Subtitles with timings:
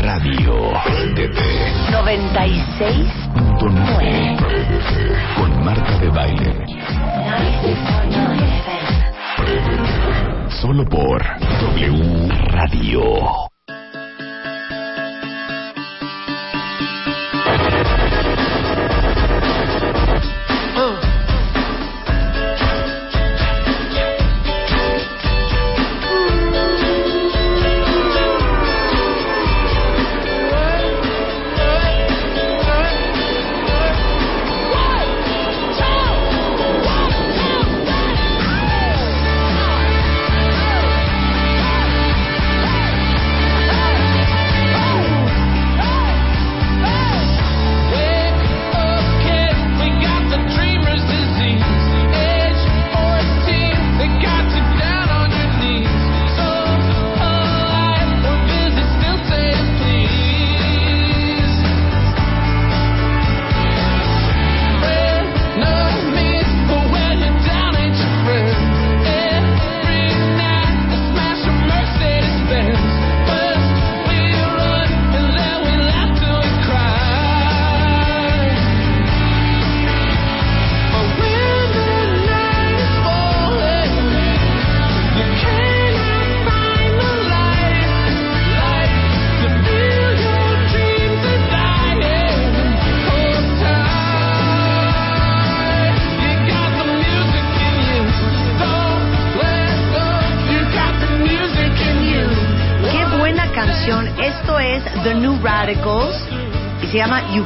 [0.00, 0.72] Radio.
[0.84, 1.72] Préndete.
[1.90, 4.36] 96.9
[5.36, 6.52] Con Marta de Baile.
[6.66, 10.50] 96.9 FM.
[10.60, 11.22] Solo por
[11.60, 13.53] W Radio.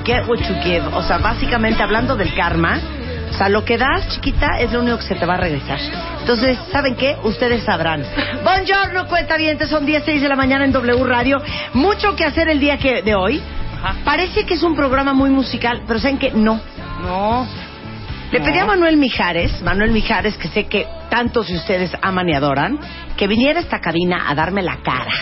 [0.08, 0.86] Get What You Give.
[0.94, 2.80] O sea, básicamente hablando del karma.
[3.30, 5.78] O sea, lo que das, chiquita, es lo único que se te va a regresar.
[6.20, 7.14] Entonces, ¿saben qué?
[7.24, 8.02] Ustedes sabrán.
[8.42, 11.42] Buongiorno, cuenta bien, son 10, 6 de la mañana en W Radio.
[11.74, 13.42] Mucho que hacer el día que, de hoy.
[14.02, 16.30] Parece que es un programa muy musical, pero ¿saben qué?
[16.30, 16.58] No.
[17.02, 17.46] No.
[18.32, 22.34] Le pedí a Manuel Mijares, Manuel Mijares, que sé que tantos de ustedes aman y
[22.34, 22.78] adoran,
[23.14, 25.12] que viniera a esta cabina a darme la cara.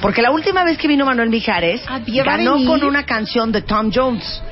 [0.00, 3.50] Porque la última vez que vino Manuel Mijares, Había- va a ganó con una canción
[3.52, 4.42] de Tom Jones.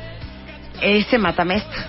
[0.81, 1.87] Ese Matamesta.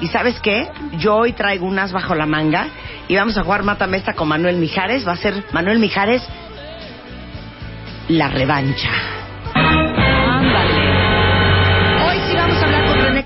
[0.00, 0.68] ¿Y sabes qué?
[0.98, 2.68] Yo hoy traigo unas bajo la manga
[3.08, 5.06] y vamos a jugar Matamesta con Manuel Mijares.
[5.06, 6.22] Va a ser Manuel Mijares
[8.08, 8.90] la revancha.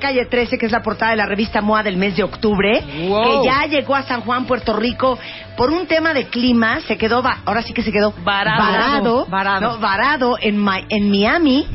[0.00, 3.42] Calle 13, que es la portada de la revista MOA del mes de octubre, Wow.
[3.42, 5.16] que ya llegó a San Juan, Puerto Rico,
[5.56, 8.58] por un tema de clima, se quedó, ahora sí que se quedó Varado.
[8.64, 9.60] varado, Varado.
[9.60, 11.66] no, varado en, Mi- en Miami.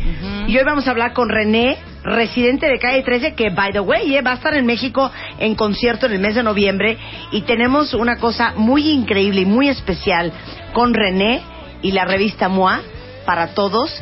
[0.47, 4.15] Y hoy vamos a hablar con René, residente de Calle 13, que, by the way,
[4.15, 5.09] eh, va a estar en México
[5.39, 6.97] en concierto en el mes de noviembre.
[7.31, 10.31] Y tenemos una cosa muy increíble y muy especial
[10.73, 11.41] con René
[11.81, 12.81] y la revista MOA
[13.25, 14.01] para todos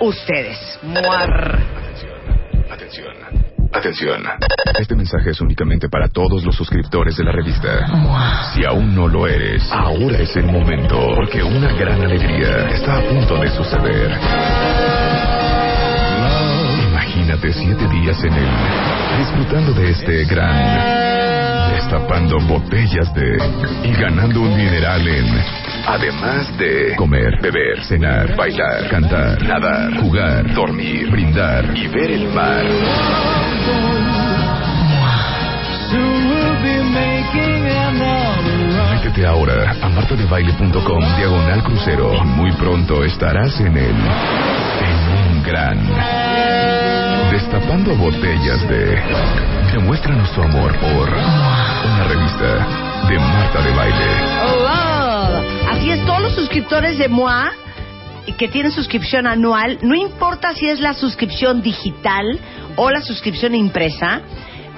[0.00, 0.58] ustedes.
[0.82, 1.58] Muar.
[2.80, 3.14] Atención.
[3.74, 4.22] Atención.
[4.78, 7.86] Este mensaje es únicamente para todos los suscriptores de la revista.
[8.54, 13.02] Si aún no lo eres, ahora es el momento, porque una gran alegría está a
[13.02, 14.10] punto de suceder.
[16.88, 18.48] Imagínate siete días en él,
[19.18, 23.36] disfrutando de este gran, destapando botellas de
[23.84, 25.26] y ganando un mineral en,
[25.86, 32.64] además de comer, beber, cenar, bailar, cantar, nadar, jugar, dormir, brindar y ver el mar.
[38.92, 45.78] Métete ahora a martadebaile.com diagonal crucero y muy pronto estarás en el en un gran
[47.30, 49.02] destapando botellas de
[49.72, 54.69] demuéstranos tu amor por una revista de Marta de Baile.
[55.70, 57.52] Así es, todos los suscriptores de MOA
[58.36, 62.38] que tienen suscripción anual, no importa si es la suscripción digital
[62.76, 64.22] o la suscripción impresa,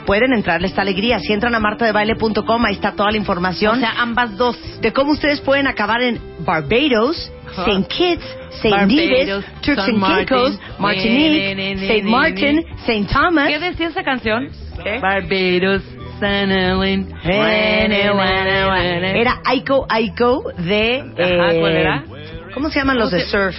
[0.04, 1.18] pueden entrarle esta alegría.
[1.18, 3.76] Si entran a martadebaile.com, ahí está toda la información.
[3.76, 4.58] O sea, ambas dos.
[4.80, 7.32] de cómo ustedes pueden acabar en Barbados.
[7.56, 7.86] St.
[7.86, 8.24] Kitts,
[8.62, 8.86] St.
[8.86, 12.02] Nevis, Turks and Caicos, Martin, Martinique, St.
[12.04, 12.64] Martin.
[12.86, 13.06] St.
[13.12, 13.48] Thomas.
[13.48, 14.48] ¿Qué decía esa canción?
[14.82, 14.98] ¿Qué?
[14.98, 15.82] Barbados.
[19.16, 21.00] Era Aiko Aiko de...
[21.00, 22.04] Ajá, eh, ¿cuál era?
[22.54, 23.56] ¿Cómo se llaman los ¿Cómo de surf?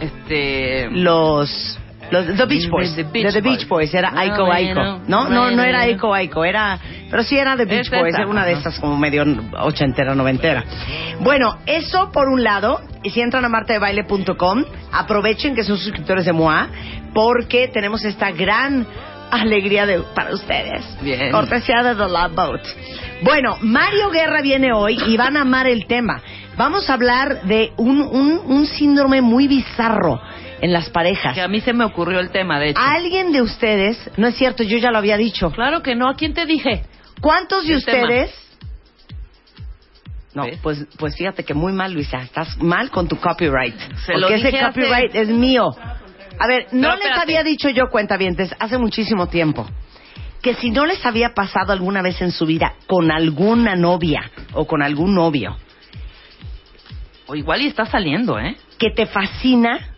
[0.00, 0.88] Este.
[0.90, 1.78] Los...
[2.10, 2.94] Los The Beach Boys.
[2.94, 3.90] The Beach The Beach Boys.
[3.90, 3.94] Boys.
[3.94, 4.80] Era Ah, Aiko Aiko.
[5.06, 5.80] No, no, no era.
[5.80, 6.44] Aiko Aiko.
[6.44, 6.78] Era...
[7.10, 8.14] Pero sí era The Beach Es Boys.
[8.14, 9.24] Era una de estas como medio
[9.58, 10.64] ochentera, noventera.
[11.20, 12.80] Bueno, eso por un lado.
[13.02, 16.68] Y si entran a martadebaile.com, aprovechen que son suscriptores de MOA
[17.14, 18.86] porque tenemos esta gran
[19.30, 20.84] alegría de, para ustedes.
[21.02, 21.30] Bien.
[21.32, 22.60] Cortesía de The Love Boat.
[23.22, 26.20] Bueno, Mario Guerra viene hoy y van a amar el tema.
[26.56, 30.20] Vamos a hablar de un, un, un síndrome muy bizarro
[30.60, 31.34] en las parejas.
[31.34, 32.80] Que a mí se me ocurrió el tema, de hecho.
[32.80, 36.08] ¿Alguien de ustedes, no es cierto, yo ya lo había dicho, Claro que no.
[36.08, 36.84] ¿A quién te dije?
[37.20, 38.30] ¿cuántos de ustedes...
[40.34, 40.58] No, ¿Ves?
[40.62, 43.76] pues, pues fíjate que muy mal, Luisa, estás mal con tu copyright.
[44.04, 45.70] Se lo porque ese hace- copyright es mío.
[46.38, 47.20] A ver, no Pero les espérate.
[47.22, 49.66] había dicho yo, cuentavientes, hace muchísimo tiempo,
[50.42, 54.66] que si no les había pasado alguna vez en su vida con alguna novia o
[54.66, 55.56] con algún novio
[57.26, 58.56] O igual y está saliendo, ¿eh?
[58.78, 59.96] que te fascina,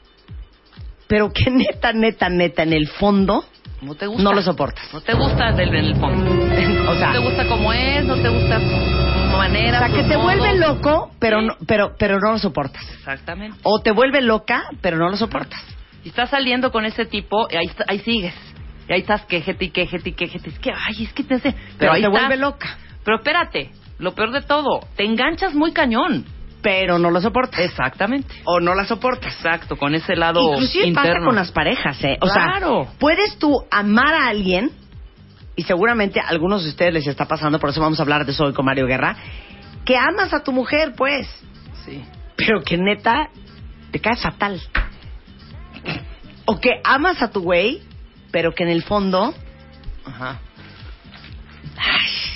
[1.08, 3.44] pero que neta, neta, neta, en el fondo
[3.82, 4.22] No te gusta.
[4.22, 4.92] no lo soportas.
[4.92, 6.30] No te gusta del, en el fondo.
[6.88, 9.78] O sea, no te gusta como es, no te gusta su manera.
[9.78, 10.22] o sea, que te modos.
[10.38, 11.46] vuelve loco, pero Sí.
[11.46, 12.88] no, pero, pero no lo soportas.
[12.98, 13.58] Exactamente.
[13.64, 15.60] O te vuelve loca, pero no lo soportas.
[16.06, 18.32] Y estás saliendo con ese tipo, y ahí, ahí sigues.
[18.88, 20.50] Y ahí estás quejete y quejete y quejete.
[20.50, 21.52] Es que, ay, es que te hace...
[21.78, 26.24] Pero ahí te vuelve loca, Pero espérate, lo peor de todo, te enganchas muy cañón.
[26.62, 27.58] pero no lo soportas.
[27.58, 28.32] Exactamente.
[28.44, 29.34] O no la soportas.
[29.34, 31.12] Exacto, con ese lado Inclusive interno.
[31.14, 32.16] pasa con las parejas, ¿eh?
[32.20, 32.84] O Claro.
[32.84, 34.70] sea, puedes tú amar a alguien,
[35.56, 38.30] y seguramente a algunos de ustedes les está pasando, por eso vamos a hablar de
[38.30, 39.16] eso hoy con Mario Guerra,
[39.84, 41.26] que amas a tu mujer, pues,
[41.84, 42.00] Sí.
[42.36, 43.28] pero que neta
[43.90, 44.60] te cae fatal.
[46.46, 47.82] O que amas a tu güey,
[48.30, 49.34] pero que en el fondo...
[50.06, 50.38] Ajá.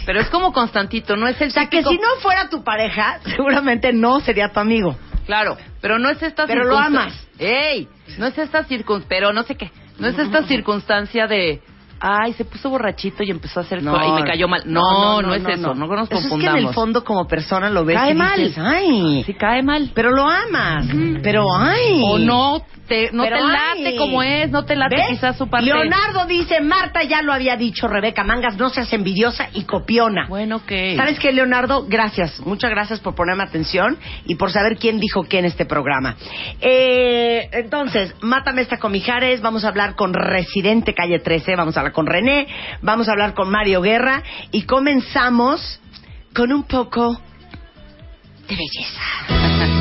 [0.07, 3.21] Pero es como Constantito, no es el O sea, que si no fuera tu pareja,
[3.25, 4.97] seguramente no sería tu amigo.
[5.27, 7.15] Claro, pero no es esta Pero lo amas.
[7.39, 7.89] ¡Ey!
[8.19, 9.71] No es esta circunstancia, pero no sé qué.
[9.99, 11.63] No es esta circunstancia de...
[12.03, 13.83] Ay, se puso borrachito y empezó a hacer...
[13.83, 13.95] No.
[13.95, 14.63] y me cayó mal.
[14.65, 15.75] No, no, es eso.
[15.75, 16.61] No, nos Eso es que confundamos.
[16.63, 18.39] en el fondo como persona lo ves Cae y mal.
[18.39, 19.93] dices, ay, Sí cae mal.
[19.95, 20.87] pero lo amas,
[21.23, 22.01] pero ay.
[22.03, 23.97] O no te, no Pero, te late ay.
[23.97, 25.07] como es, no te late ¿Ves?
[25.11, 25.67] quizás su parte...
[25.67, 30.27] Leonardo dice, Marta ya lo había dicho, Rebeca Mangas, no seas envidiosa y copiona.
[30.29, 30.97] Bueno, que...
[30.97, 31.87] ¿Sabes qué, Leonardo?
[31.89, 32.41] Gracias.
[32.41, 33.97] Muchas gracias por ponerme atención
[34.27, 36.17] y por saber quién dijo qué en este programa.
[36.61, 39.41] Eh, entonces, Mátame esta con Mijares.
[39.41, 41.55] Vamos a hablar con Residente Calle 13.
[41.55, 42.49] Vamos a hablar con René.
[42.83, 44.23] Vamos a hablar con Mario Guerra.
[44.51, 45.81] Y comenzamos
[46.35, 47.21] con un poco
[48.49, 49.77] de belleza.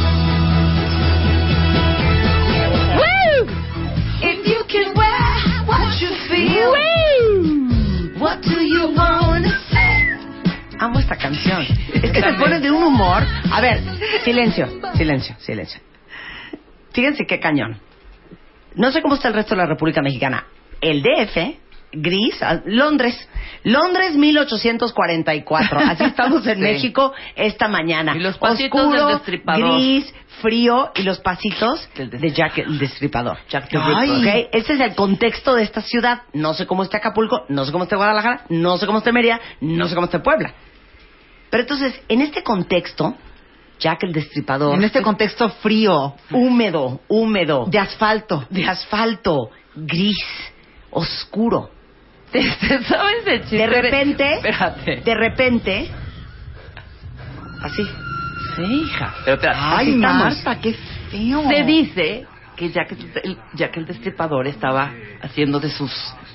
[12.90, 13.24] humor.
[13.52, 13.82] A ver,
[14.24, 15.80] silencio, silencio, silencio.
[16.94, 17.80] Fíjense qué cañón.
[18.76, 20.46] No sé cómo está el resto de la República Mexicana.
[20.82, 21.38] El DF,
[21.92, 23.28] gris, ah, Londres.
[23.64, 25.80] Londres 1844.
[25.80, 26.62] Así estamos en Sí.
[26.62, 28.16] México esta mañana.
[28.16, 29.74] Y los pasitos Oscuro, del Destripador.
[29.76, 33.38] gris, frío y los pasitos de Jack el Destripador.
[33.50, 34.10] Jack the Ay.
[34.24, 34.46] Ripper.
[34.46, 36.22] Ok, Ese es el contexto de esta ciudad.
[36.34, 39.40] No sé cómo está Acapulco, no sé cómo está Guadalajara, no sé cómo está Mérida,
[39.62, 40.54] no sé cómo está Puebla.
[41.50, 43.16] Pero entonces, en este contexto,
[43.80, 48.46] Jack el Destripador, En este contexto frío, húmedo, húmedo, de asfalto.
[48.50, 50.18] de asfalto, gris,
[50.92, 51.72] oscuro.
[52.32, 53.58] ¿Sabes el chiste?
[53.58, 54.98] De repente, Espérate.
[54.98, 55.90] de repente,
[57.64, 57.84] así.
[58.56, 59.14] Sí, hija.
[59.26, 59.60] Pero espérate.
[59.62, 59.96] Ay.
[59.96, 60.74] Marta, qué
[61.10, 61.44] feo.
[61.50, 62.26] Se dice
[62.56, 62.92] que Jack
[63.24, 64.92] el, Jack el Destripador estaba
[65.22, 65.92] haciendo de sus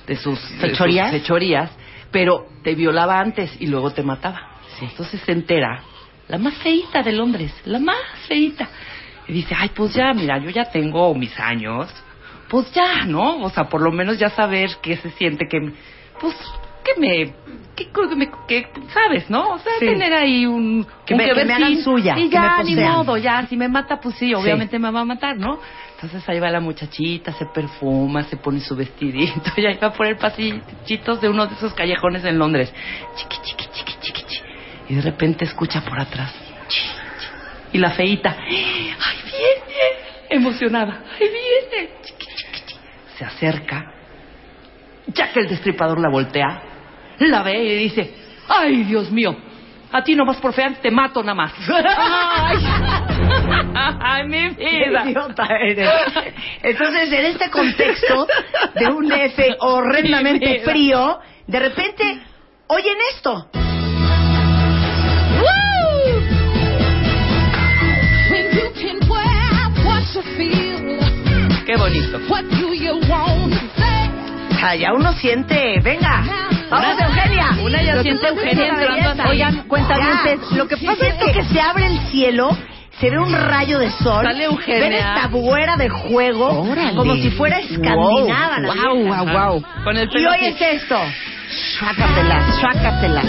[0.07, 0.71] de sus de
[1.11, 1.71] fechorías,
[2.11, 4.54] pero te violaba antes y luego te mataba.
[4.83, 5.83] Entonces se entera
[6.29, 8.69] la más feita de Londres, la más feita.
[9.29, 11.89] Y dice, ay, pues ya, mira, yo ya tengo mis años,
[12.49, 13.43] pues ya, ¿no?
[13.43, 15.59] O sea, por lo menos ya saber qué se siente, que,
[16.21, 16.35] pues,
[16.85, 17.35] que me,
[17.75, 19.53] que, que me, que, sabes, ¿no?
[19.55, 19.87] O sea, Sí.
[19.87, 23.47] tener ahí un, Que un me- que me hagan suya, Y ya, ni modo, ya,
[23.47, 25.59] si me mata, pues sí, obviamente me va a matar, ¿no?
[25.95, 30.07] Entonces ahí va la muchachita, se perfuma, se pone su vestidito y ahí va por
[30.07, 32.71] el pasillitos de uno de esos callejones en Londres.
[33.17, 33.65] Chiqui, chiqui.
[34.89, 36.33] Y de repente escucha por atrás.
[37.73, 40.05] Y la feita, ¡ay, viene!
[40.31, 41.03] emocionada.
[41.21, 41.91] Ahí viene.
[43.19, 43.93] Se acerca.
[45.07, 46.63] Ya que el destripador la voltea,
[47.19, 48.15] la ve y dice,
[48.49, 49.37] ay, Dios mío,
[49.93, 51.53] a ti no vas por fea, te mato nada más.
[51.69, 52.59] Ay.
[54.01, 55.05] Ay, mi Qué vida.
[55.05, 55.89] idiota eres.
[56.63, 58.27] Entonces, en este contexto
[58.75, 62.23] de un F horrendamente frío, de repente,
[62.69, 63.51] oyen esto.
[71.67, 72.19] Qué bonito.
[72.29, 74.11] what do you want to say?
[74.51, 76.23] O sea, ya uno siente, venga,
[76.71, 77.49] vamos Eugenia.
[77.63, 80.57] Una ya siente Eugenia entrando a Oigan, Ya.
[80.57, 81.33] lo que pasa es que...
[81.33, 82.57] que se abre el cielo,
[83.01, 84.25] se ve un rayo de sol.
[84.25, 84.81] Sale Eugenia.
[84.81, 86.95] Ven esta buera de juego, Órale.
[86.97, 88.59] como si fuera escandinava.
[88.61, 89.23] la Wow, vieja.
[89.23, 89.65] wow, wow.
[89.85, 90.99] Con el Y hoy es esto.
[91.79, 93.27] Sácatelas, sácatelas.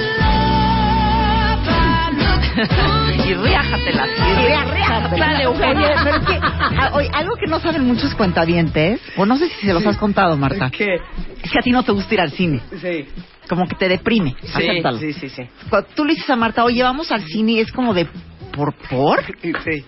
[3.25, 4.10] Y riájatelas.
[4.18, 5.42] Y riájatelas.
[5.42, 5.88] Eugenia.
[5.88, 9.50] Oye, pero es que, ah, oye, algo que no saben muchos cuentavientes, o no sé
[9.50, 10.96] si se los has contado, Marta, ¿Qué?
[11.44, 12.62] es que a ti no te gusta ir al cine.
[12.82, 13.08] Sí.
[13.50, 14.36] Como que te deprime.
[14.42, 15.00] Sí, Acéptalo.
[15.00, 15.44] Sí, sí, sí.
[15.70, 18.08] Cuando tú le dices a Marta, oye, vamos al cine, y es como de,
[18.51, 19.24] ¿por, por?
[19.42, 19.86] Sí.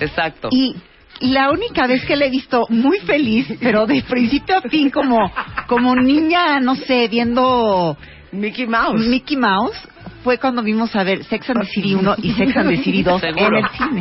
[0.00, 0.48] Exacto.
[0.50, 0.76] Y
[1.20, 5.32] la única vez que la he visto muy feliz, pero de principio a fin, como,
[5.66, 7.96] como niña, no sé, viendo
[8.32, 9.06] Mickey Mouse.
[9.06, 9.76] Mickey Mouse,
[10.24, 13.02] fue cuando vimos a ver Sex and the City 1 y Sex and the City
[13.02, 14.00] 2 en el cine.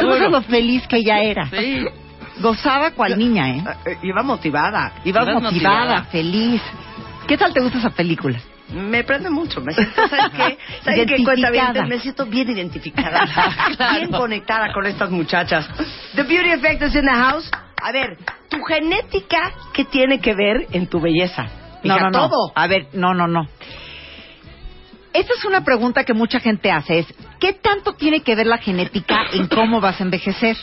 [0.00, 1.46] Tú sabes lo feliz que ella era.
[1.50, 1.84] Sí.
[2.40, 3.64] Gozaba cual niña, ¿eh?
[3.84, 4.92] Eh, Iba motivada.
[5.04, 6.04] Ibas motivada, motivada.
[6.04, 6.62] feliz.
[7.26, 8.38] ¿Qué tal te gusta esa película?
[8.72, 9.60] Me prende mucho.
[9.60, 10.58] Me siento, ¿sabes qué?
[10.84, 11.88] ¿Sabes qué cuenta bien?
[11.88, 13.26] Me siento bien identificada.
[13.98, 15.68] Bien conectada con estas muchachas.
[16.14, 17.50] The Beauty Effect is in the house.
[17.82, 18.16] A ver,
[18.48, 21.46] tu genética, ¿qué tiene que ver en tu belleza?
[21.82, 22.28] No, no, no.
[22.28, 22.52] todo.
[22.54, 23.46] A ver, no, no, no.
[25.14, 27.06] Esta es una pregunta que mucha gente hace, es
[27.38, 30.56] ¿qué tanto tiene que ver la genética en cómo vas a envejecer?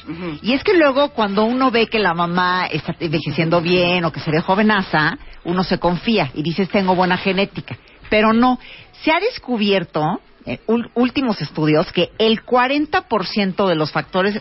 [0.43, 4.19] Y es que luego cuando uno ve que la mamá está envejeciendo bien o que
[4.19, 7.77] se ve jovenaza, uno se confía y dices tengo buena genética.
[8.09, 8.59] Pero no,
[9.03, 14.37] se ha descubierto en ul- últimos estudios que el 40% de los factores,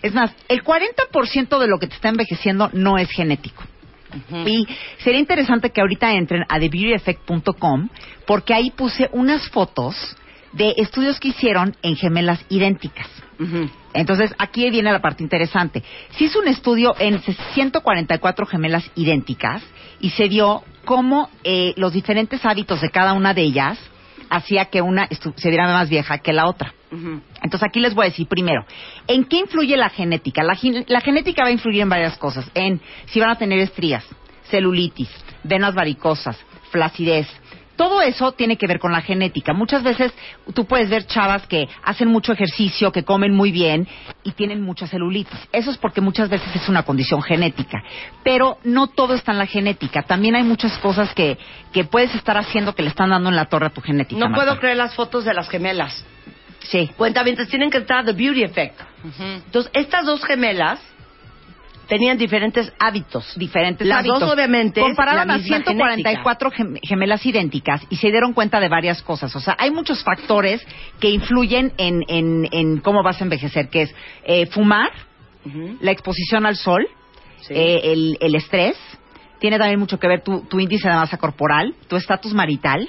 [0.00, 3.62] es más, el 40% de lo que te está envejeciendo no es genético.
[4.46, 4.66] Y
[4.98, 7.88] sería interesante que ahorita entren a thebeautyeffect.com
[8.26, 10.16] porque ahí puse unas fotos
[10.52, 13.08] de estudios que hicieron en gemelas idénticas.
[13.94, 15.82] Entonces, aquí viene la parte interesante.
[16.10, 17.20] Se hizo un estudio en
[17.54, 19.62] 144 gemelas idénticas
[20.00, 23.78] y se vio cómo eh, los diferentes hábitos de cada una de ellas
[24.28, 26.74] hacía que una se viera más vieja que la otra.
[26.90, 28.64] Entonces aquí les voy a decir primero,
[29.06, 30.42] ¿en qué influye la genética?
[30.42, 30.56] La,
[30.88, 34.04] la genética va a influir en varias cosas, en si van a tener estrías,
[34.50, 35.08] celulitis,
[35.44, 36.38] venas varicosas,
[36.70, 37.28] flacidez.
[37.76, 39.54] Todo eso tiene que ver con la genética.
[39.54, 40.12] Muchas veces
[40.52, 43.88] tú puedes ver chavas que hacen mucho ejercicio, que comen muy bien
[44.22, 45.48] y tienen mucha celulitis.
[45.50, 47.82] Eso es porque muchas veces es una condición genética.
[48.22, 50.02] Pero no todo está en la genética.
[50.02, 51.38] También hay muchas cosas que,
[51.72, 54.20] que puedes estar haciendo que le están dando en la torre a tu genética.
[54.20, 54.44] No Marta.
[54.44, 56.04] puedo creer las fotos de las gemelas.
[56.62, 56.90] Sí.
[56.96, 58.80] Cuenta bien, tienen que estar The Beauty Effect.
[59.18, 60.78] Entonces, estas dos gemelas
[61.88, 63.32] tenían diferentes hábitos.
[63.36, 64.20] diferentes Las hábitos.
[64.20, 69.02] dos, obviamente, Compararon a misma 144 gem- gemelas idénticas y se dieron cuenta de varias
[69.02, 69.34] cosas.
[69.34, 70.64] O sea, hay muchos factores
[71.00, 74.90] que influyen en, en, en cómo vas a envejecer, que es eh, fumar,
[75.80, 76.86] la exposición al sol,
[77.40, 77.54] Sí.
[77.56, 78.76] eh, el, el estrés,
[79.38, 82.86] tiene también mucho que ver tu, tu índice de masa corporal, tu estatus marital,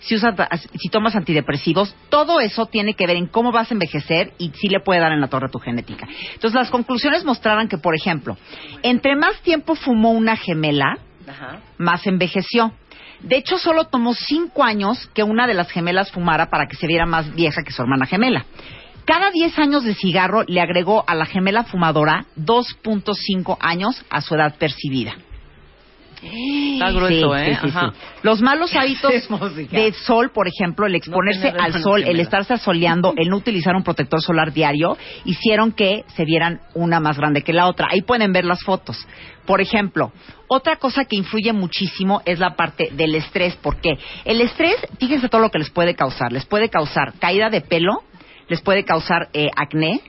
[0.00, 0.34] si, usas,
[0.74, 4.68] si tomas antidepresivos, todo eso tiene que ver en cómo vas a envejecer y si
[4.68, 6.06] le puede dar en la torre a tu genética.
[6.34, 8.36] Entonces, las conclusiones mostraron que, por ejemplo,
[8.82, 11.60] entre más tiempo fumó una gemela, Ajá.
[11.78, 12.72] más envejeció.
[13.20, 16.86] De hecho, solo tomó cinco años que una de las gemelas fumara para que se
[16.86, 18.44] viera más vieja que su hermana gemela.
[19.04, 24.34] Cada 10 años de cigarro le agregó a la gemela fumadora 2.5 años a su
[24.34, 25.16] edad percibida.
[26.22, 27.58] Está grueso, Sí, ¿eh?
[27.60, 27.92] sí, sí, Ajá.
[27.92, 27.98] sí.
[28.22, 29.12] Los malos hábitos
[29.70, 33.82] de sol, por ejemplo, el exponerse al sol, el estarse asoleando, el no utilizar un
[33.84, 37.88] protector solar diario, hicieron que se vieran una más grande que la otra.
[37.90, 39.06] Ahí pueden ver las fotos.
[39.46, 40.12] Por ejemplo,
[40.48, 43.56] otra cosa que influye muchísimo es la parte del estrés.
[43.56, 43.98] ¿Por qué?
[44.24, 46.32] El estrés, fíjense todo lo que les puede causar.
[46.32, 48.02] Les puede causar caída de pelo,
[48.48, 50.00] les puede causar eh, acné,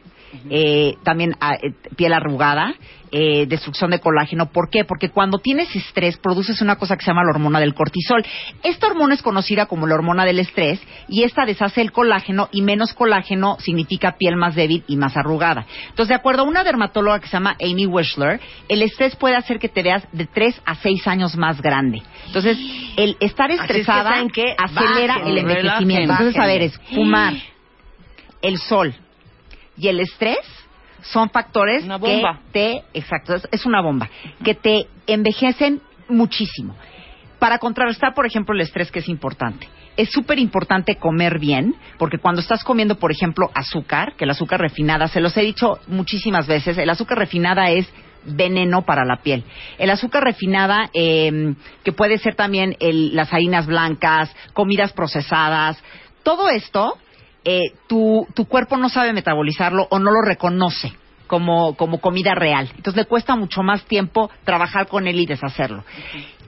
[0.49, 2.75] eh, también ah, eh, piel arrugada,
[3.11, 4.51] eh, destrucción de colágeno.
[4.51, 4.83] ¿Por qué?
[4.83, 8.23] Porque cuando tienes estrés produces una cosa que se llama la hormona del cortisol.
[8.63, 12.61] Esta hormona es conocida como la hormona del estrés y esta deshace el colágeno y
[12.61, 15.65] menos colágeno significa piel más débil y más arrugada.
[15.89, 19.59] Entonces, de acuerdo a una dermatóloga que se llama Amy Wishler, el estrés puede hacer
[19.59, 22.03] que te veas de 3 a 6 años más grande.
[22.27, 22.57] Entonces,
[22.95, 24.21] el estar Así es que, estresada
[24.57, 26.13] acelera Bajen, el envejecimiento.
[26.13, 26.27] relajen.
[26.27, 27.33] Entonces, a ver, es fumar,
[28.41, 28.93] el sol
[29.79, 30.39] y el estrés
[31.01, 32.41] son factores Una bomba.
[32.47, 34.09] que te, exacto, es, es una bomba,
[34.43, 36.75] que te envejecen muchísimo.
[37.39, 39.67] Para contrarrestar, por ejemplo, el estrés que es importante.
[39.95, 44.59] Es súper importante comer bien, porque cuando estás comiendo, por ejemplo, azúcar, que el azúcar
[44.59, 47.87] refinada, se los he dicho muchísimas veces, el azúcar refinada es
[48.25, 49.45] veneno para la piel.
[49.77, 51.53] El azúcar refinada, eh,
[51.85, 55.81] que puede ser también el- las harinas blancas, comidas procesadas,
[56.23, 56.97] todo esto,
[57.45, 60.93] eh, tu, tu cuerpo no sabe metabolizarlo o no lo reconoce
[61.27, 62.67] como, como comida real.
[62.75, 65.83] Entonces le cuesta mucho más tiempo trabajar con él y deshacerlo.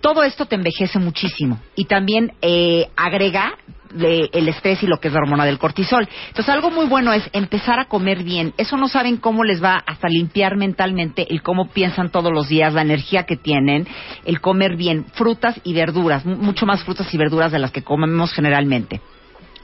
[0.02, 3.54] Todo esto te envejece muchísimo y también eh, agrega
[3.94, 6.08] de- el estrés y lo que es la hormona del cortisol.
[6.30, 8.54] Entonces algo muy bueno es empezar a comer bien.
[8.58, 12.74] Eso no saben cómo les va hasta limpiar mentalmente el cómo piensan todos los días,
[12.74, 13.88] la energía que tienen,
[14.26, 17.84] el comer bien, frutas y verduras, mu- mucho más frutas y verduras de las que
[17.84, 19.02] comemos generalmente.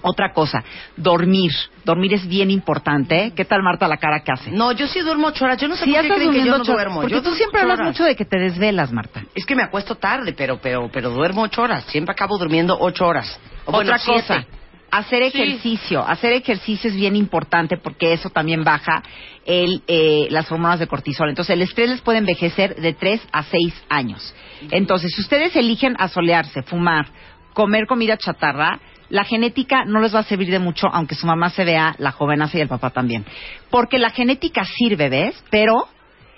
[0.02, 0.64] Otra cosa,
[0.96, 1.52] dormir.
[1.84, 3.34] Dormir es bien importante.
[3.36, 4.52] ¿Qué tal, Marta, la cara que hace?
[4.52, 5.58] No, yo sí duermo ocho horas.
[5.58, 7.02] Yo no sé Sí, por qué creen que yo durmiendo no duermo.
[7.02, 9.24] Porque yo tú siempre hablas mucho de que te desvelas, Marta.
[9.34, 11.84] Es que me acuesto tarde, pero, pero, pero duermo ocho horas.
[11.86, 13.40] Siempre acabo durmiendo ocho horas.
[13.66, 14.46] O Otra cosa,
[14.92, 16.06] hacer ejercicio.
[16.08, 19.04] Hacer ejercicio es bien importante porque eso también baja
[19.46, 21.30] el, eh, las hormonas de cortisol.
[21.30, 24.36] Entonces, el estrés les puede envejecer de 3 a 6 años.
[24.72, 27.08] Entonces, si ustedes eligen asolearse, fumar,
[27.54, 31.50] comer comida chatarra, la genética no les va a servir de mucho, aunque su mamá
[31.50, 33.26] se vea la jovenaza y el papá también.
[33.70, 35.44] Porque la genética sirve, ¿ves?
[35.50, 35.88] Pero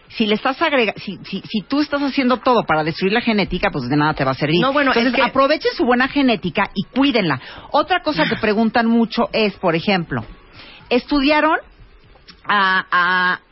[0.10, 3.70] si le estás agregando, si, si, si tú estás haciendo todo para destruir la genética,
[3.72, 4.60] pues de nada te va a servir.
[4.62, 7.40] No, bueno, es Entonces, que- aprovechen su buena genética y cuídenla.
[7.72, 10.24] Otra cosa que preguntan mucho es, por ejemplo,
[10.90, 11.58] estudiaron
[12.46, 12.86] a,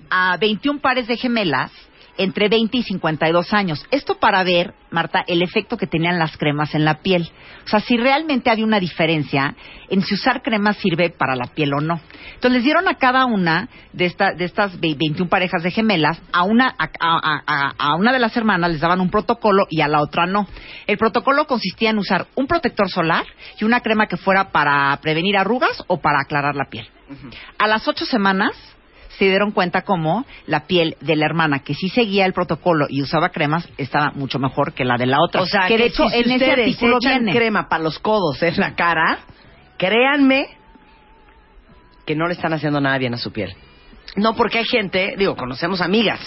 [0.09, 1.71] a, a 21 pares de gemelas
[2.17, 3.85] entre 20 y 52 años.
[3.91, 7.29] Esto para ver, Marta, el efecto que tenían las cremas en la piel.
[7.65, 9.55] O sea, si realmente había una diferencia
[9.89, 11.99] en si usar crema sirve para la piel o no.
[12.35, 16.21] Entonces les dieron a cada una de, esta- de estas ve- 21 parejas de gemelas,
[16.31, 19.81] a una, a, a- a- a una de las hermanas les daban un protocolo y
[19.81, 20.47] a la otra no.
[20.87, 23.25] El protocolo consistía en usar un protector solar
[23.59, 26.87] y una crema que fuera para prevenir arrugas o para aclarar la piel.
[27.57, 28.51] A las ocho semanas
[29.17, 33.01] se dieron cuenta cómo la piel de la hermana que sí seguía el protocolo y
[33.01, 35.41] usaba cremas estaba mucho mejor que la de la otra.
[35.41, 37.37] O sea, que de hecho si en ese artículo echan viene.
[37.37, 39.19] crema para los codos en la cara,
[39.77, 40.47] créanme
[42.05, 43.55] que no le están haciendo nada bien a su piel.
[44.15, 46.19] No, porque hay gente, digo, conocemos amigas,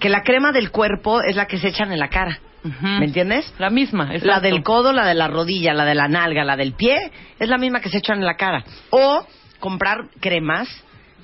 [0.00, 2.38] que la crema del cuerpo es la que se echan en la cara.
[2.64, 3.52] ¿Me entiendes?
[3.58, 6.74] La misma, La del codo, la de la rodilla, la de la nalga, la del
[6.74, 8.64] pie, es la misma que se echan en la cara.
[8.90, 9.26] O
[9.58, 10.68] comprar cremas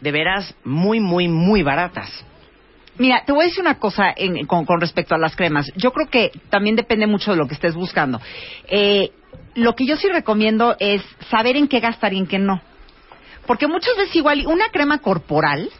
[0.00, 2.10] de veras muy, muy, muy baratas.
[2.98, 5.70] Mira, te voy a decir una cosa en- con, respecto a las cremas.
[5.76, 8.20] Yo creo que también depende mucho de lo que estés buscando.
[8.68, 9.12] Eh,
[9.54, 12.60] lo que yo sí recomiendo es saber en qué gastar y en qué no.
[13.46, 15.70] Porque muchas veces igual una crema corporal,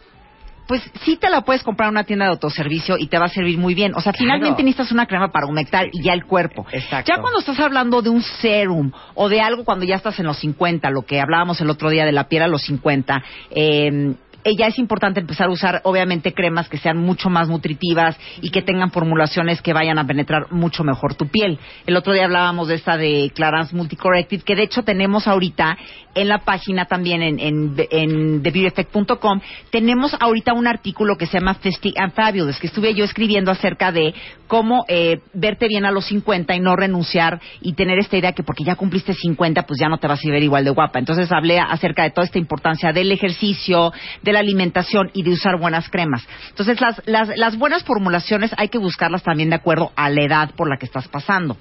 [0.69, 3.29] pues sí te la puedes comprar en una tienda de autoservicio y te va a
[3.31, 3.93] servir muy bien.
[3.97, 4.19] O sea, Claro.
[4.25, 6.67] finalmente necesitas una crema para humectar y ya el cuerpo.
[6.71, 7.11] Exacto.
[7.13, 10.39] Ya cuando estás hablando de un serum o de algo cuando ya estás en los
[10.39, 14.57] 50, lo que hablábamos el otro día de la piel a los 50, eh, eh,
[14.57, 18.63] ya es importante empezar a usar, obviamente, cremas que sean mucho más nutritivas y que
[18.63, 21.59] tengan formulaciones que vayan a penetrar mucho mejor tu piel.
[21.87, 25.77] El otro día hablábamos de esta de Clarance Multicorrective, que de hecho tenemos ahorita
[26.15, 31.55] en la página también en, en, en TheBeautyEffect.com, tenemos ahorita un artículo que se llama
[31.55, 34.15] Festive and Fabulous, que estuve yo escribiendo acerca de
[34.49, 38.43] cómo eh, verte bien a los 50 y no renunciar y tener esta idea que
[38.43, 40.99] porque ya cumpliste 50, pues ya no te vas a ver igual de guapa.
[40.99, 43.93] Entonces hablé acerca de toda esta importancia del ejercicio,
[44.33, 46.27] la alimentación y de usar buenas cremas.
[46.51, 50.51] Entonces las, las, las buenas formulaciones hay que buscarlas también de acuerdo a la edad
[50.55, 51.57] por la que estás pasando.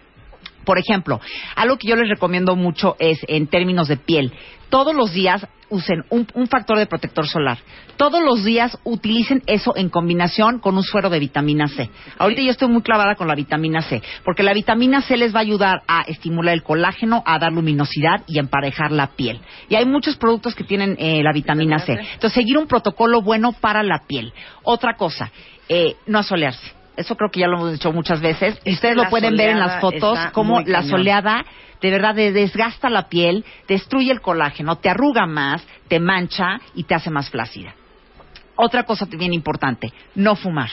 [0.67, 1.21] Por ejemplo,
[1.55, 4.33] algo que yo les recomiendo mucho es en términos de piel.
[4.69, 7.57] Todos los días usen un, un factor de protector solar.
[7.95, 11.89] Todos los días utilicen eso en combinación con un suero de vitamina C.
[12.17, 15.39] Ahorita yo estoy muy clavada con la vitamina C, porque la vitamina C les va
[15.39, 19.39] a ayudar a estimular el colágeno, a dar luminosidad y a emparejar la piel.
[19.69, 21.93] Y hay muchos productos que tienen eh, la vitamina C.
[21.93, 24.33] Entonces, seguir un protocolo bueno para la piel.
[24.63, 25.31] Otra cosa,
[25.69, 26.76] eh, no asolearse.
[26.97, 28.59] Eso creo que ya lo hemos dicho muchas veces.
[28.65, 30.89] Es Ustedes lo pueden ver en las fotos, como la cañón.
[30.89, 31.45] soleada
[31.81, 36.83] de verdad de- desgasta la piel, destruye el colágeno, te arruga más, te mancha y
[36.85, 37.75] te hace más flácida.
[38.55, 40.69] Otra cosa bien importante, no fumar.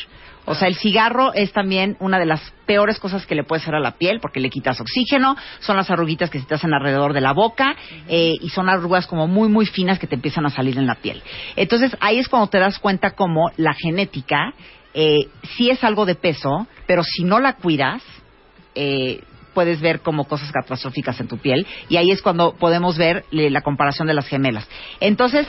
[0.47, 3.75] O sea, el cigarro es también una de las peores cosas que le puede hacer
[3.75, 7.13] a la piel porque le quitas oxígeno, son las arruguitas que se te hacen alrededor
[7.13, 7.77] de la boca
[8.09, 10.95] eh, y son arrugas como muy, muy finas que te empiezan a salir en la
[10.97, 11.23] piel.
[11.57, 14.55] Entonces, ahí es cuando te das cuenta cómo la genética
[14.95, 18.03] eh, sí es algo de peso, pero si no la cuidas,
[18.75, 19.21] eh,
[19.53, 23.51] puedes ver como cosas catastróficas en tu piel y ahí es cuando podemos ver eh,
[23.51, 24.69] la comparación de las gemelas.
[25.01, 25.47] Entonces,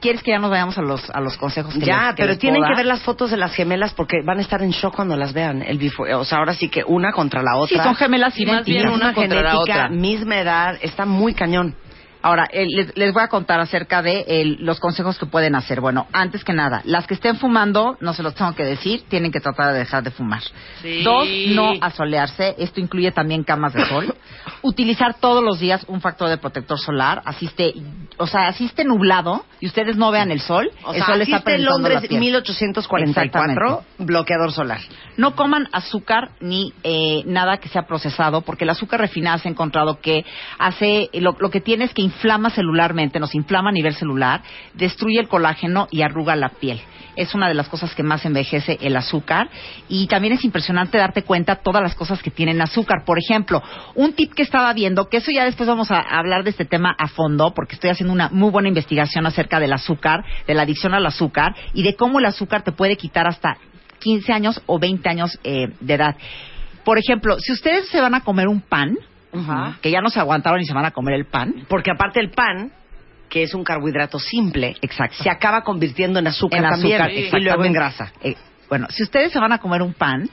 [0.00, 1.74] ¿Quieres que ya nos vayamos a los, a los consejos?
[1.74, 4.16] Que Ya, les- que pero les tienen que ver las fotos de las gemelas porque
[4.24, 5.62] van a estar en shock cuando las vean.
[5.62, 7.84] El before, o sea, ahora sí que una contra la Sí, otra.
[7.84, 9.88] son gemelas Y más bien una una contra la genética, otra.
[9.90, 11.76] misma edad, está muy cañón.
[12.22, 15.80] Ahora, eh, les, les voy a contar acerca de el- los consejos que pueden hacer.
[15.80, 19.32] Bueno, antes que nada, las que estén fumando, no se los tengo que decir, tienen
[19.32, 20.42] que tratar de dejar de fumar.
[20.80, 21.02] Sí.
[21.02, 22.54] Dos, no asolearse.
[22.58, 24.14] Esto incluye también camas de sol.
[24.62, 27.22] Utilizar todos los días un factor de protector solar.
[27.24, 27.74] Así esté,
[28.18, 30.70] o sea, así esté nublado y ustedes no vean el sol.
[30.84, 32.20] O el sea, sol está en la Londres piel.
[32.20, 34.80] 1844, bloqueador solar.
[35.16, 39.50] No coman azúcar ni eh, nada que sea procesado, porque el azúcar refinada se ha
[39.50, 40.24] encontrado que
[40.58, 44.42] hace lo, lo que tiene es que inflama celularmente, nos inflama a nivel celular,
[44.74, 46.80] destruye el colágeno y arruga la piel.
[47.16, 49.50] Es una de las cosas que más envejece el azúcar
[49.88, 53.04] y también es impresionante darte cuenta todas las cosas que tienen azúcar.
[53.04, 53.62] Por ejemplo,
[53.94, 56.94] un tip que estaba viendo, que eso ya después vamos a hablar de este tema
[56.98, 60.94] a fondo, porque estoy haciendo una muy buena investigación acerca del azúcar, de la adicción
[60.94, 63.58] al azúcar y de cómo el azúcar te puede quitar hasta
[63.98, 66.16] 15 años o 20 años eh, de edad.
[66.84, 68.96] Por ejemplo, si ustedes se van a comer un pan,
[69.80, 72.30] Que ya no se aguantaron y se van a comer el pan, Porque aparte el
[72.30, 72.70] pan,
[73.30, 75.22] que es un carbohidrato simple, Exacto.
[75.22, 78.12] se acaba convirtiendo en azúcar en también y luego en grasa.
[78.22, 78.36] Eh,
[78.68, 80.28] bueno, si ustedes se van a comer un pan,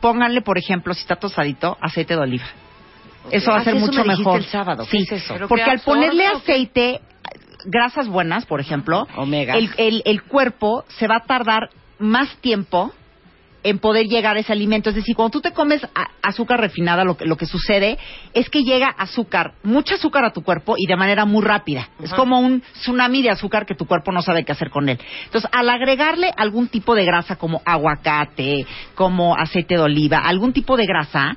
[0.00, 2.44] pónganle, por ejemplo, si está tostadito, aceite de oliva.
[3.30, 4.38] Eso va a Ah, ser eso mucho me mejor.
[4.38, 4.84] el sábado.
[4.90, 5.34] ¿Qué Sí, es eso?
[5.34, 7.00] ¿Pero porque al ponerle aceite,
[7.66, 9.56] grasas buenas, por ejemplo, Omegas.
[9.56, 12.92] el, el, el cuerpo se va a tardar más tiempo
[13.62, 14.88] en poder llegar a ese alimento.
[14.88, 15.86] Es decir, cuando tú te comes
[16.22, 17.98] azúcar refinada, lo que, lo que sucede
[18.34, 21.88] es que llega azúcar, mucha azúcar a tu cuerpo y de manera muy rápida.
[22.02, 24.98] Es como un tsunami de azúcar que tu cuerpo no sabe qué hacer con él.
[25.24, 30.76] Entonces, al agregarle algún tipo de grasa como aguacate, como aceite de oliva, algún tipo
[30.76, 31.36] de grasa,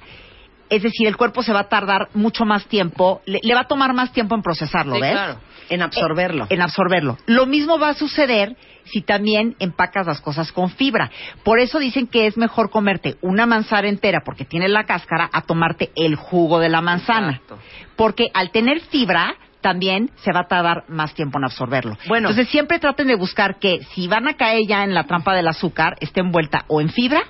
[0.70, 3.68] es decir, el cuerpo se va a tardar mucho más tiempo, le, le va a
[3.68, 5.12] tomar más tiempo en procesarlo, Sí, ¿ves?
[5.12, 5.40] claro.
[5.70, 6.48] En absorberlo.
[6.50, 7.18] en absorberlo.
[7.26, 11.10] Lo mismo va a suceder si también empacas las cosas con fibra.
[11.44, 15.42] Por eso dicen que es mejor comerte una manzana entera porque tiene la cáscara a
[15.42, 17.32] tomarte el jugo de la manzana.
[17.32, 17.60] Exacto.
[17.96, 21.98] Porque al tener fibra también se va a tardar más tiempo en absorberlo.
[22.08, 22.30] Bueno.
[22.30, 25.48] Entonces siempre traten de buscar que si van a caer ya en la trampa del
[25.48, 27.24] azúcar, esté envuelta o en fibra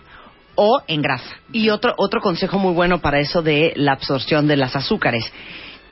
[0.55, 1.35] o en grasa.
[1.51, 5.31] Y otro, otro consejo muy bueno para eso de la absorción de las azúcares.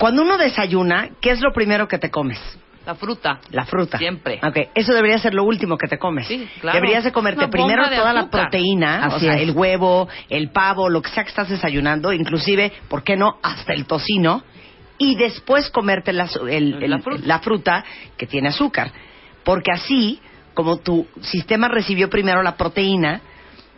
[0.01, 2.39] Cuando uno desayuna, ¿qué es lo primero que te comes?
[2.87, 3.39] La fruta.
[3.51, 3.99] La fruta.
[3.99, 4.39] Siempre.
[4.43, 6.25] Ok, eso debería ser lo último que te comes.
[6.27, 6.75] Sí, claro.
[6.79, 9.43] Deberías de comerte Una primero de toda la proteína, o sea, es.
[9.43, 13.37] el huevo, el pavo, lo que sea que estás desayunando, inclusive, ¿por qué no?
[13.43, 14.43] Hasta el tocino.
[14.97, 17.21] Y después comerte la, su- el- el- La fruta.
[17.27, 17.85] la fruta
[18.17, 18.91] que tiene azúcar.
[19.43, 20.19] Porque así,
[20.55, 23.21] como tu sistema recibió primero la proteína,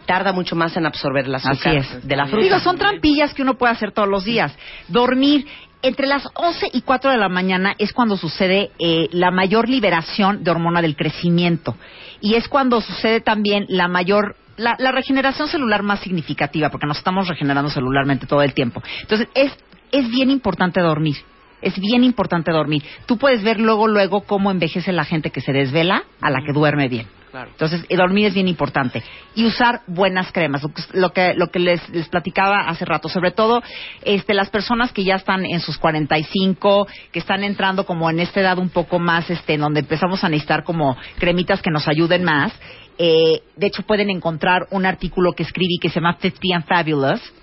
[0.05, 2.07] tarda mucho más en absorber el azúcar Así es.
[2.07, 2.43] de la fruta.
[2.43, 4.57] Digo, son trampillas que uno puede hacer todos los días.
[4.87, 5.45] Dormir.
[5.83, 10.41] Entre las 11 y 4 de la mañana es cuando sucede eh, la mayor liberación
[10.41, 11.75] de hormona del crecimiento.
[12.21, 16.99] Y es cuando sucede también la mayor la, la regeneración celular más significativa, porque nos
[16.99, 18.81] estamos regenerando celularmente todo el tiempo.
[19.01, 19.51] Entonces, es,
[19.91, 21.17] es bien importante dormir.
[21.61, 22.83] Es bien importante dormir.
[23.05, 26.53] Tú puedes ver luego, luego cómo envejece la gente que se desvela a la que
[26.53, 27.07] duerme bien.
[27.33, 29.03] Entonces, dormir es bien importante.
[29.35, 30.61] Y usar buenas cremas,
[30.93, 33.09] lo que, lo que les, les platicaba hace rato.
[33.09, 33.63] Sobre todo,
[34.03, 38.39] este, las personas que ya están en sus 45, que están entrando como en esta
[38.39, 42.23] edad un poco más, este, en donde empezamos a necesitar como cremitas que nos ayuden
[42.23, 42.53] más.
[42.97, 47.33] Eh, de hecho, pueden encontrar un artículo que escribí que se llama 50 and Fabulous,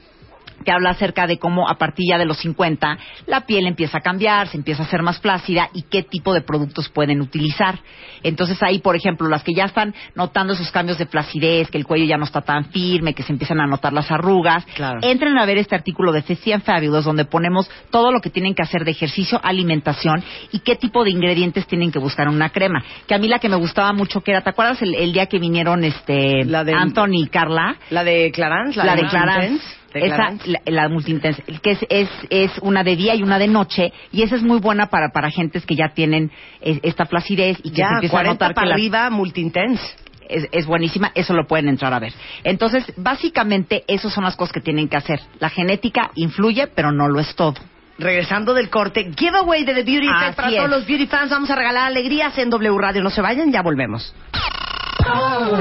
[0.64, 4.00] que habla acerca de cómo a partir ya de los 50 la piel empieza a
[4.00, 7.78] cambiar, se empieza a hacer más plácida y qué tipo de productos pueden utilizar.
[8.22, 11.86] Entonces ahí, por ejemplo, las que ya están notando esos cambios de flacidez, que el
[11.86, 14.98] cuello ya no está tan firme, que se empiezan a notar las arrugas, Claro.
[15.02, 18.54] entren a ver este artículo de Festy and Fabulous donde ponemos todo lo que tienen
[18.54, 22.50] que hacer de ejercicio, alimentación y qué tipo de ingredientes tienen que buscar en una
[22.50, 22.84] crema.
[23.06, 25.26] Que a mí la que me gustaba mucho que era, ¿te acuerdas el, el día
[25.26, 27.76] que vinieron este La de- Anthony y Carla?
[27.90, 29.64] La de Clarence, la, la de Clarence.
[29.94, 33.48] Esa, la, la multi-intense, el que es, es, es una de día y una de
[33.48, 37.70] noche, y esa es muy buena para, para gentes que ya tienen esta flacidez y
[37.70, 39.82] que se ya, empieza 40 a notar que para la- arriba, multi-intense.
[40.28, 42.12] es, es buenísima, eso lo pueden entrar a ver.
[42.44, 45.20] Entonces, básicamente, esas son las cosas que tienen que hacer.
[45.40, 47.54] La genética influye, pero no lo es todo.
[47.98, 51.30] Regresando del corte, giveaway de The Beauty Así para todos los beauty fans.
[51.30, 53.02] Vamos a regalar alegrías en W Radio.
[53.02, 54.14] No se vayan, ya volvemos.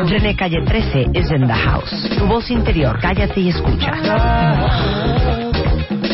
[0.07, 1.91] René Calle 13 is in the house.
[2.17, 3.91] Tu voz interior, cállate y escucha.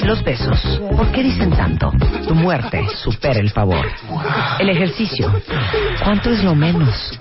[0.03, 0.59] Los besos,
[0.95, 1.91] ¿por qué dicen tanto?
[2.27, 3.85] Tu muerte supera el favor.
[4.59, 5.33] El ejercicio,
[6.03, 7.19] ¿cuánto es lo menos?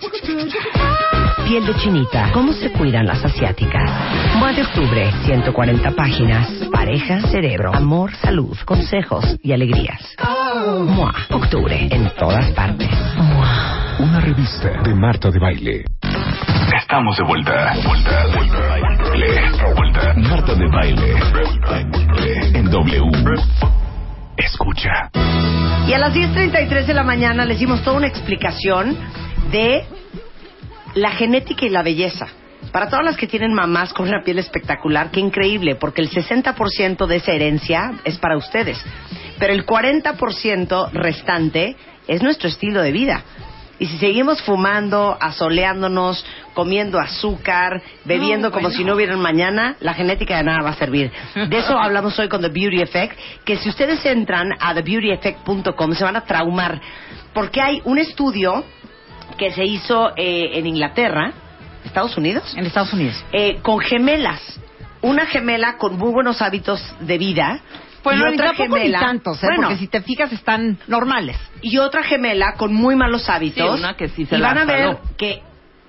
[1.47, 3.91] Piel de chinita, ¿cómo se cuidan las asiáticas?
[4.37, 6.49] Mua de octubre, 140 páginas.
[6.73, 10.01] Pareja, cerebro, amor, salud, consejos y alegrías.
[10.87, 12.91] Mua, octubre, en todas partes.
[13.17, 13.74] Mua.
[13.99, 15.85] Una revista de Marta de Baile.
[16.77, 17.75] Estamos de vuelta.
[17.87, 18.59] Vuelta, vuelta,
[19.13, 19.75] vuelta.
[19.75, 20.15] vuelta.
[20.17, 21.15] Marta de Baile.
[22.59, 23.03] En W.
[24.37, 25.11] Escucha.
[25.87, 28.97] Y a las 10.33 de la mañana les dimos toda una explicación
[29.53, 29.85] de
[30.95, 32.27] la genética y la belleza.
[32.73, 37.07] Para todas las que tienen mamás con una piel espectacular, qué increíble, porque el 60%
[37.07, 38.83] de esa herencia es para ustedes.
[39.39, 41.77] Pero el 40% restante
[42.09, 43.25] es nuestro estilo de vida.
[43.79, 50.37] Y si seguimos fumando, asoleándonos, comiendo azúcar, bebiendo como si no hubiera mañana, la genética
[50.37, 51.11] de nada va a servir.
[51.35, 56.05] De eso hablamos hoy con The Beauty Effect, que si ustedes entran a thebeautyeffect.com se
[56.05, 56.81] van a traumar,
[57.33, 58.65] porque hay un estudio
[59.39, 61.33] que se hizo eh, en Inglaterra,
[61.85, 63.25] Estados Unidos, En Estados Unidos.
[63.33, 64.41] eh, con gemelas.
[65.03, 67.61] Una gemela con muy buenos hábitos de vida.
[68.05, 69.47] Bueno, y ni otra ni gemela, tantos, ¿eh?
[69.47, 71.37] Bueno, porque si te fijas están normales.
[71.63, 73.77] y otra gemela con muy malos hábitos.
[73.77, 75.43] Sí, una que sí se y la van a ver que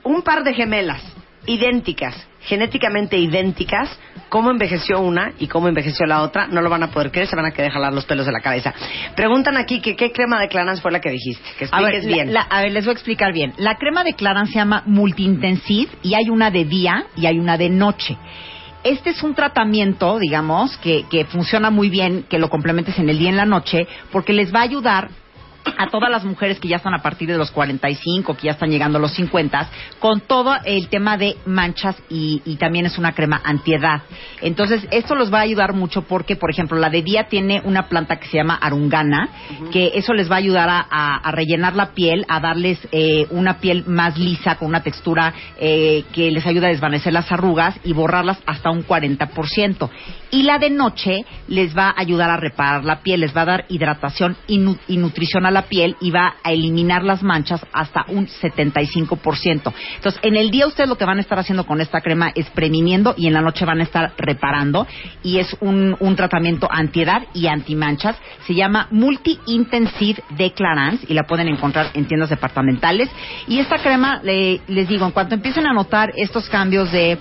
[0.03, 1.01] un par de gemelas
[1.47, 3.89] idénticas, genéticamente idénticas,
[4.29, 7.35] cómo envejeció una y cómo envejeció la otra, no lo van a poder creer, se
[7.35, 8.73] van a querer jalar los pelos de la cabeza.
[9.15, 12.05] Preguntan aquí que qué crema de Clarins fue la que dijiste, que A ver, expliques
[12.05, 12.33] la- bien.
[12.33, 13.53] la- a ver, les voy a explicar bien.
[13.57, 17.57] La crema de Clarins se llama Multi-Intensive y hay una de día y hay una
[17.57, 18.17] de noche.
[18.85, 23.17] Este es un tratamiento, digamos, que, que funciona muy bien, que lo complementes en el
[23.17, 25.09] día y en la noche, porque les va a ayudar
[25.77, 28.69] a todas las mujeres que ya están a partir de los 45, que ya están
[28.69, 33.13] llegando a los 50, con todo el tema de manchas y, y también es una
[33.13, 34.01] crema antiedad.
[34.41, 37.87] Entonces, esto los va a ayudar mucho porque, por ejemplo, la de día tiene una
[37.87, 39.29] planta que se llama arungana,
[39.71, 43.25] que eso les va a ayudar a, a- a rellenar la piel, a darles eh,
[43.31, 47.75] una piel más lisa, con una textura eh, que les ayuda a desvanecer las arrugas
[47.83, 49.89] y borrarlas hasta un 40%.
[50.31, 53.45] Y la de noche les va a ayudar a reparar la piel, les va a
[53.45, 57.65] dar hidratación y, nu- y nutrición a la piel y va a eliminar las manchas
[57.73, 59.73] hasta un 75%.
[59.95, 62.49] Entonces, en el día ustedes lo que van a estar haciendo con esta crema es
[62.51, 64.85] previniendo y en la noche van a estar reparando
[65.23, 68.15] y es un, un tratamiento antiedad y antimanchas.
[68.45, 73.09] Se llama Multi Intensive de Clarins y la pueden encontrar en tiendas departamentales.
[73.47, 77.17] Y esta crema, le- les digo, en cuanto empiecen a notar estos cambios de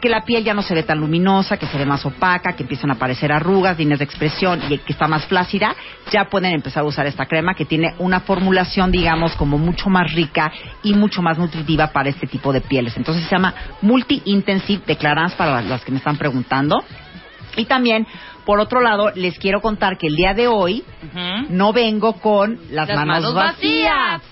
[0.00, 2.62] que la piel ya no se ve tan luminosa, que se ve más opaca, que
[2.62, 5.74] empiezan a aparecer arrugas, líneas de expresión y que está más flácida,
[6.10, 10.12] ya pueden empezar a usar esta crema que tiene una formulación, digamos, como mucho más
[10.12, 10.52] rica
[10.82, 12.96] y mucho más nutritiva para este tipo de pieles.
[12.96, 16.82] Entonces se llama Multi Intensive de Clarins para las que me están preguntando.
[17.56, 18.06] Y también,
[18.44, 20.84] por otro lado, les quiero contar que el día de hoy
[21.48, 24.22] no vengo con las, Las manos, vacías.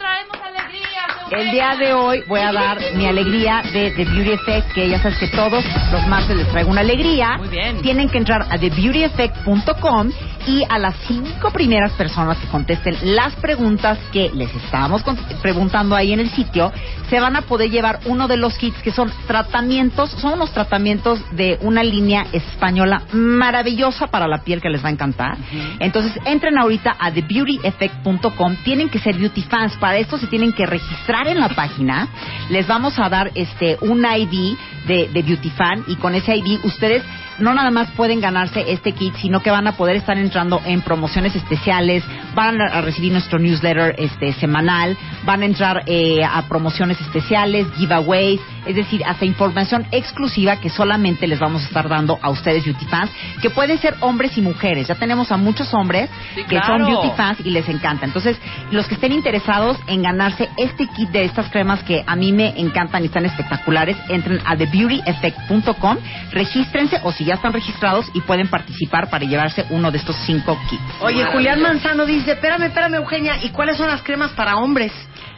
[1.30, 4.98] El día de hoy voy a dar mi alegría de The Beauty Effect, que ya
[5.02, 5.62] sabes que todos
[5.92, 7.36] los martes les traigo una alegría.
[7.36, 7.82] Muy bien.
[7.82, 10.10] Tienen que entrar a TheBeautyEffect.com
[10.48, 15.04] y a las cinco primeras personas que contesten las preguntas que les estábamos
[15.42, 16.72] preguntando ahí en el sitio,
[17.10, 21.20] se van a poder llevar uno de los kits que son tratamientos, son unos tratamientos
[21.32, 25.36] de una línea española maravillosa para la piel que les va a encantar.
[25.80, 30.64] Entonces, entren ahorita a TheBeautyEffect.com, tienen que ser beauty fans, para esto se tienen que
[30.64, 32.08] registrar en la página,
[32.48, 34.56] les vamos a dar este un ID
[34.86, 37.02] de, de Beauty Fan y con ese ID ustedes
[37.38, 40.82] no nada más pueden ganarse este kit, sino que van a poder estar entrando en
[40.82, 47.00] promociones especiales, van a recibir nuestro newsletter este semanal, van a entrar eh, a promociones
[47.00, 52.30] especiales, giveaways, es decir, hasta información exclusiva que solamente les vamos a estar dando a
[52.30, 54.88] ustedes beauty fans, que pueden ser hombres y mujeres.
[54.88, 58.04] Ya tenemos a muchos hombres Sí, que son beauty fans y les encanta.
[58.04, 58.36] Entonces,
[58.70, 62.58] los que estén interesados en ganarse este kit de estas cremas que a mí me
[62.60, 65.96] encantan y están espectaculares, entren a TheBeautyEffect.com,
[66.32, 70.58] regístrense o si ya están registrados y pueden participar para llevarse uno de estos cinco
[70.68, 70.82] kits.
[71.00, 74.92] Oye, Julián Manzano dice, espérame, espérame, Eugenia, ¿y cuáles son las cremas para hombres?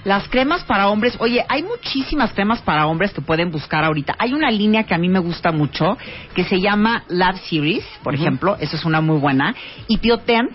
[0.05, 4.14] Las cremas para hombres, oye, hay muchísimas cremas para hombres que pueden buscar ahorita.
[4.18, 5.98] Hay una línea que a mí me gusta mucho
[6.35, 9.55] que se llama Lab Series, por ejemplo, eso es una muy buena.
[9.88, 10.48] Y Bioterm,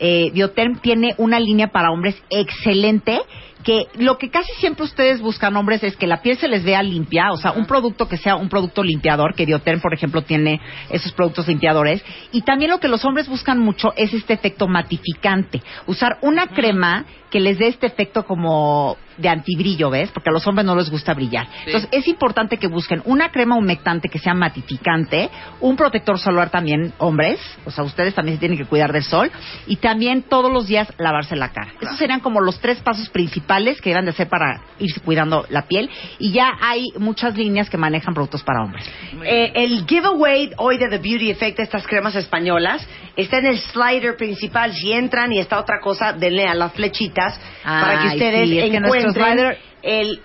[0.00, 3.20] eh, Bioterm tiene una línea para hombres excelente
[3.62, 6.82] que lo que casi siempre ustedes buscan hombres es que la piel se les vea
[6.82, 10.60] limpia, o sea, un producto que sea un producto limpiador, que Bioterm, por ejemplo, tiene
[10.90, 12.04] esos productos limpiadores.
[12.32, 15.62] Y también lo que los hombres buscan mucho es este efecto matificante.
[15.86, 20.10] Usar una crema que les dé este efecto como de antibrillo, ¿ves?
[20.10, 21.46] Porque a los hombres no les gusta brillar.
[21.66, 26.92] Entonces, es importante que busquen una crema humectante que sea matificante, un protector solar también,
[26.98, 29.30] hombres, o sea, ustedes también se tienen que cuidar del sol,
[29.66, 31.72] y también todos los días lavarse la cara.
[31.80, 35.62] Esos serían como los tres pasos principales que deben de ser para irse cuidando la
[35.62, 35.90] piel.
[36.18, 38.84] Y ya hay muchas líneas que manejan productos para hombres.
[39.24, 42.86] Eh, el giveaway hoy de The Beauty Effect, estas cremas españolas,
[43.16, 44.72] está en el slider principal.
[44.72, 48.70] Si entran y está otra cosa, denle a las flechitas para que ustedes sí, es
[48.70, 50.20] que encuentren slider- el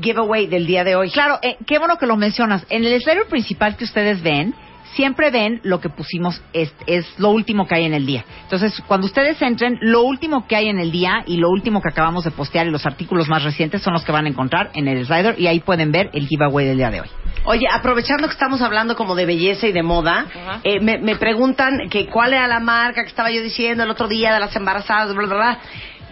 [0.00, 1.10] giveaway del día de hoy.
[1.10, 2.64] Claro, eh, qué bueno que lo mencionas.
[2.70, 4.54] En el slider principal que ustedes ven,
[4.94, 8.24] siempre ven lo que pusimos, es, es lo último que hay en el día.
[8.42, 11.88] Entonces, cuando ustedes entren, lo último que hay en el día y lo último que
[11.88, 14.88] acabamos de postear y los artículos más recientes son los que van a encontrar en
[14.88, 17.08] el slider y ahí pueden ver el giveaway del día de hoy.
[17.44, 20.26] Oye, aprovechando que estamos hablando como de belleza y de moda,
[20.64, 24.08] eh, me, me preguntan que cuál era la marca que estaba yo diciendo el otro
[24.08, 25.58] día de las embarazadas, bla, bla, bla.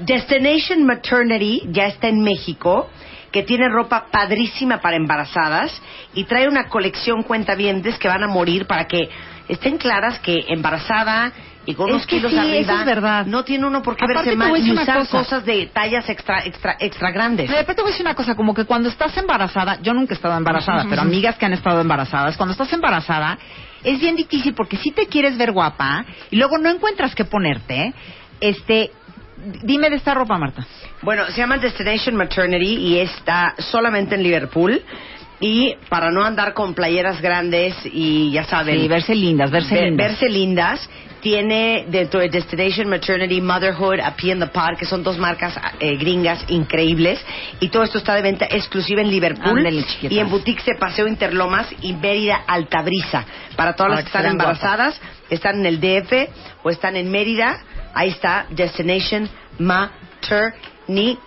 [0.01, 2.88] Destination Maternity ya está en México,
[3.33, 5.81] que tiene ropa padrísima para embarazadas
[6.14, 9.09] y trae una colección cuentavientes que van a morir para que
[9.49, 11.33] estén claras que embarazada
[11.67, 13.27] y con Es unos que kilos sí, arriba eso es verdad.
[13.27, 15.19] no tiene uno por qué Aparte, verse mal y usar cosa.
[15.19, 17.51] cosas de tallas extra extra extra grandes.
[17.51, 20.17] De repente voy a decir una cosa, como que cuando estás embarazada, yo nunca he
[20.17, 23.38] estado embarazada, pero amigas que han estado embarazadas, cuando estás embarazada
[23.85, 27.93] es bien difícil porque si te quieres ver guapa y luego no encuentras qué ponerte,
[28.41, 28.91] este,
[29.62, 30.66] dime de esta ropa, Marta.
[31.03, 34.83] Bueno, se llama Destination Maternity y está solamente en Liverpool.
[35.40, 39.83] Y para no andar con playeras grandes y ya saben, Sí, verse lindas, verse ve-
[39.87, 40.09] lindas.
[40.09, 45.02] verse lindas, tiene dentro de Destination Maternity, Motherhood, A Pee in the Park, que son
[45.02, 47.24] dos marcas eh, gringas increíbles.
[47.61, 49.66] Y todo esto está de venta exclusiva en Liverpool
[50.02, 53.24] y en boutiques de Paseo Interlomas y Mérida Altabrisa.
[53.57, 55.00] Para todas Para las que están embarazadas,
[55.31, 56.12] están en el DF
[56.62, 57.61] o están en Mérida,
[57.94, 59.28] ahí está Destination
[59.59, 61.18] Maternity.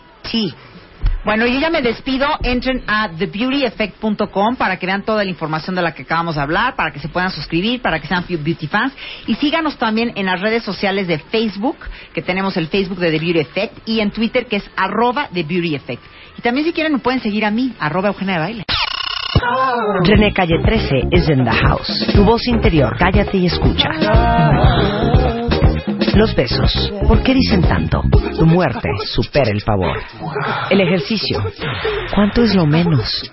[1.23, 2.27] Bueno, yo ya me despido.
[2.41, 6.75] Entren a thebeautyeffect.com para que vean toda la información de la que acabamos de hablar,
[6.75, 8.93] para que se puedan suscribir, para que sean beauty fans.
[9.27, 11.77] Y síganos también en las redes sociales de Facebook,
[12.13, 15.43] que tenemos el Facebook de The Beauty Effect, y en Twitter, que es arroba The
[15.43, 16.03] Beauty Effect.
[16.37, 18.63] Y también si quieren pueden seguir a mí, arroba Eugenia de Baile.
[20.03, 21.87] René Calle 13 is in the house.
[22.13, 23.89] Tu voz interior, cállate y escucha.
[26.15, 28.01] Los besos, ¿por qué dicen tanto?
[28.37, 29.97] Tu muerte supera el favor.
[30.69, 31.41] El ejercicio,
[32.13, 33.31] ¿cuánto es lo menos?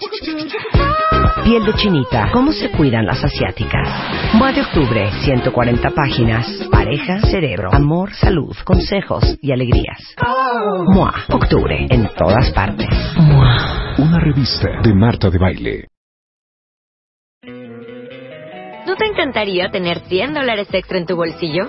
[1.45, 4.35] Piel de chinita, ¿cómo se cuidan las asiáticas?
[4.35, 6.47] Mua de octubre, 140 páginas.
[6.71, 10.15] Pareja, cerebro, amor, salud, consejos y alegrías.
[10.87, 12.89] Mua, octubre, en todas partes.
[13.17, 13.95] Mua.
[13.99, 15.89] Una revista de Marta de Baile.
[18.87, 21.69] ¿No te encantaría tener 100 dólares extra en tu bolsillo?